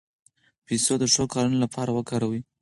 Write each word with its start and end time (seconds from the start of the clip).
پیسې 0.65 0.93
د 0.99 1.03
ښو 1.13 1.23
کارونو 1.33 1.57
لپاره 1.63 1.91
وکاروئ. 1.93 2.41